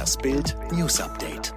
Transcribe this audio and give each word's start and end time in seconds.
Das 0.00 0.16
Bild 0.16 0.56
News 0.72 0.98
Update. 0.98 1.52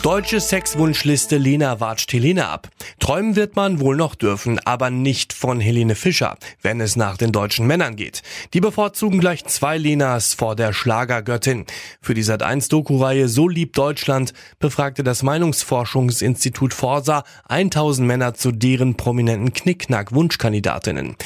Deutsche 0.00 0.40
Sexwunschliste 0.40 1.36
Lena 1.36 1.78
watscht 1.78 2.10
Helene 2.14 2.48
ab. 2.48 2.70
Träumen 3.04 3.36
wird 3.36 3.54
man 3.54 3.80
wohl 3.80 3.96
noch 3.96 4.14
dürfen, 4.14 4.58
aber 4.60 4.88
nicht 4.88 5.34
von 5.34 5.60
Helene 5.60 5.94
Fischer, 5.94 6.38
wenn 6.62 6.80
es 6.80 6.96
nach 6.96 7.18
den 7.18 7.32
deutschen 7.32 7.66
Männern 7.66 7.96
geht. 7.96 8.22
Die 8.54 8.62
bevorzugen 8.62 9.20
gleich 9.20 9.44
zwei 9.44 9.76
Lenas 9.76 10.32
vor 10.32 10.56
der 10.56 10.72
Schlagergöttin. 10.72 11.66
Für 12.00 12.14
die 12.14 12.24
Sat1 12.24 12.70
Doku-Reihe 12.70 13.28
So 13.28 13.46
liebt 13.46 13.76
Deutschland 13.76 14.32
befragte 14.58 15.04
das 15.04 15.22
Meinungsforschungsinstitut 15.22 16.72
Forsa 16.72 17.24
1000 17.46 18.08
Männer 18.08 18.32
zu 18.32 18.52
deren 18.52 18.96
prominenten 18.96 19.52
Knickknack-Wunschkandidatinnen. 19.52 21.16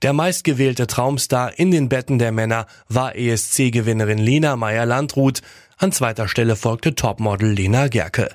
Der 0.00 0.14
meistgewählte 0.14 0.86
Traumstar 0.86 1.58
in 1.58 1.70
den 1.70 1.90
Betten 1.90 2.18
der 2.18 2.32
Männer 2.32 2.66
war 2.88 3.14
ESC-Gewinnerin 3.14 4.16
Lena 4.16 4.56
Meyer-Landrut. 4.56 5.42
An 5.76 5.92
zweiter 5.92 6.28
Stelle 6.28 6.56
folgte 6.56 6.94
Topmodel 6.94 7.50
Lena 7.50 7.88
Gerke. 7.88 8.30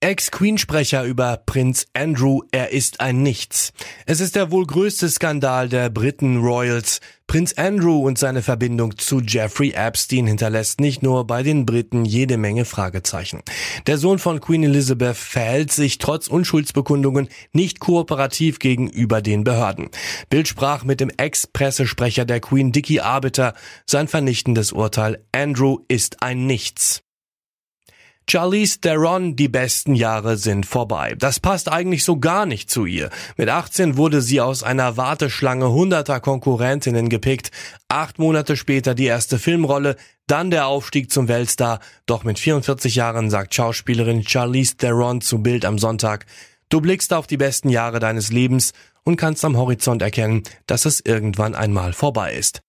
Ex-Queen-Sprecher 0.00 1.02
über 1.02 1.42
Prinz 1.44 1.88
Andrew, 1.92 2.42
er 2.52 2.70
ist 2.70 3.00
ein 3.00 3.24
Nichts. 3.24 3.72
Es 4.06 4.20
ist 4.20 4.36
der 4.36 4.52
wohl 4.52 4.64
größte 4.64 5.08
Skandal 5.08 5.68
der 5.68 5.90
Briten 5.90 6.36
Royals. 6.36 7.00
Prinz 7.26 7.54
Andrew 7.54 8.06
und 8.06 8.16
seine 8.16 8.42
Verbindung 8.42 8.96
zu 8.96 9.20
Jeffrey 9.20 9.72
Epstein 9.72 10.28
hinterlässt 10.28 10.80
nicht 10.80 11.02
nur 11.02 11.26
bei 11.26 11.42
den 11.42 11.66
Briten 11.66 12.04
jede 12.04 12.36
Menge 12.36 12.64
Fragezeichen. 12.64 13.42
Der 13.88 13.98
Sohn 13.98 14.20
von 14.20 14.40
Queen 14.40 14.62
Elizabeth 14.62 15.16
verhält 15.16 15.72
sich 15.72 15.98
trotz 15.98 16.28
Unschuldsbekundungen 16.28 17.28
nicht 17.52 17.80
kooperativ 17.80 18.60
gegenüber 18.60 19.20
den 19.20 19.42
Behörden. 19.42 19.90
Bild 20.30 20.46
sprach 20.46 20.84
mit 20.84 21.00
dem 21.00 21.10
Ex-Pressesprecher 21.10 22.24
der 22.24 22.38
Queen 22.38 22.70
Dickie 22.70 23.00
Arbiter 23.00 23.52
sein 23.84 24.06
vernichtendes 24.06 24.70
Urteil 24.70 25.24
Andrew 25.32 25.80
ist 25.88 26.22
ein 26.22 26.46
Nichts. 26.46 27.02
Charlize 28.30 28.78
Theron, 28.82 29.36
die 29.36 29.48
besten 29.48 29.94
Jahre 29.94 30.36
sind 30.36 30.66
vorbei. 30.66 31.14
Das 31.18 31.40
passt 31.40 31.72
eigentlich 31.72 32.04
so 32.04 32.18
gar 32.18 32.44
nicht 32.44 32.68
zu 32.68 32.84
ihr. 32.84 33.08
Mit 33.38 33.48
18 33.48 33.96
wurde 33.96 34.20
sie 34.20 34.42
aus 34.42 34.62
einer 34.62 34.98
Warteschlange 34.98 35.70
hunderter 35.70 36.20
Konkurrentinnen 36.20 37.08
gepickt. 37.08 37.50
Acht 37.88 38.18
Monate 38.18 38.58
später 38.58 38.94
die 38.94 39.06
erste 39.06 39.38
Filmrolle, 39.38 39.96
dann 40.26 40.50
der 40.50 40.66
Aufstieg 40.66 41.10
zum 41.10 41.26
Weltstar. 41.26 41.80
Doch 42.04 42.22
mit 42.22 42.38
44 42.38 42.96
Jahren 42.96 43.30
sagt 43.30 43.54
Schauspielerin 43.54 44.28
Charlize 44.28 44.76
Theron 44.76 45.22
zu 45.22 45.42
Bild 45.42 45.64
am 45.64 45.78
Sonntag, 45.78 46.26
du 46.68 46.82
blickst 46.82 47.14
auf 47.14 47.26
die 47.26 47.38
besten 47.38 47.70
Jahre 47.70 47.98
deines 47.98 48.30
Lebens 48.30 48.74
und 49.04 49.16
kannst 49.16 49.42
am 49.42 49.56
Horizont 49.56 50.02
erkennen, 50.02 50.42
dass 50.66 50.84
es 50.84 51.00
irgendwann 51.00 51.54
einmal 51.54 51.94
vorbei 51.94 52.34
ist. 52.34 52.60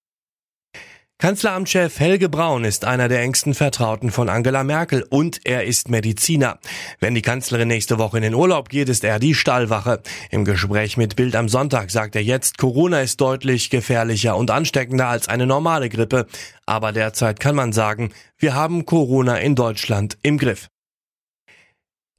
Kanzleramtschef 1.22 2.00
Helge 2.00 2.30
Braun 2.30 2.64
ist 2.64 2.86
einer 2.86 3.09
der 3.09 3.20
engsten 3.20 3.53
Vertrauten 3.53 4.09
von 4.09 4.30
Angela 4.30 4.64
Merkel 4.64 5.06
und 5.09 5.42
er 5.45 5.66
ist 5.66 5.89
Mediziner. 5.89 6.59
Wenn 7.02 7.14
die 7.14 7.22
Kanzlerin 7.22 7.67
nächste 7.67 8.00
Woche 8.00 8.16
in 8.16 8.23
den 8.23 8.34
Urlaub 8.34 8.70
geht, 8.70 8.88
ist 8.88 9.03
er 9.03 9.20
die 9.20 9.36
Stallwache. 9.36 10.02
Im 10.31 10.45
Gespräch 10.45 10.95
mit 10.95 11.17
Bild 11.17 11.36
am 11.36 11.50
Sonntag 11.50 11.92
sagt 11.92 12.16
er 12.16 12.23
jetzt, 12.23 12.58
Corona 12.58 13.02
ist 13.02 13.20
deutlich 13.20 13.70
gefährlicher 13.70 14.38
und 14.38 14.50
ansteckender 14.50 15.08
als 15.08 15.28
eine 15.28 15.45
normale 15.45 15.89
Grippe. 15.89 16.26
Aber 16.66 16.94
derzeit 16.94 17.42
kann 17.42 17.54
man 17.54 17.73
sagen, 17.73 18.14
wir 18.38 18.54
haben 18.54 18.86
Corona 18.86 19.39
in 19.39 19.56
Deutschland 19.56 20.17
im 20.22 20.38
Griff. 20.38 20.70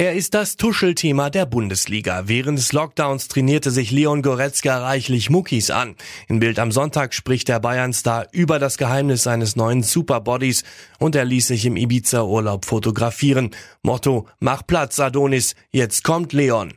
Er 0.00 0.14
ist 0.14 0.32
das 0.32 0.56
Tuschelthema 0.56 1.28
der 1.28 1.44
Bundesliga. 1.44 2.22
Während 2.24 2.58
des 2.58 2.72
Lockdowns 2.72 3.28
trainierte 3.28 3.70
sich 3.70 3.90
Leon 3.90 4.22
Goretzka 4.22 4.78
reichlich 4.78 5.28
Muckis 5.28 5.70
an. 5.70 5.94
In 6.26 6.40
Bild 6.40 6.58
am 6.58 6.72
Sonntag 6.72 7.12
spricht 7.12 7.48
der 7.48 7.60
Bayern-Star 7.60 8.26
über 8.32 8.58
das 8.58 8.78
Geheimnis 8.78 9.24
seines 9.24 9.56
neuen 9.56 9.82
Superbodies 9.82 10.64
und 10.98 11.16
er 11.16 11.26
ließ 11.26 11.48
sich 11.48 11.66
im 11.66 11.76
Ibiza-Urlaub 11.76 12.64
fotografieren. 12.64 13.50
Motto, 13.82 14.26
mach 14.38 14.66
Platz, 14.66 14.98
Adonis, 15.00 15.54
jetzt 15.70 16.02
kommt 16.02 16.32
Leon. 16.32 16.72